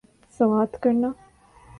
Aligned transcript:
سوات 0.37 0.71
کرنا 0.83 1.09